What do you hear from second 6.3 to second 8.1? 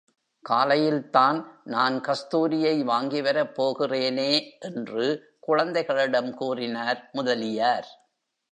கூறினார் முதலியார்.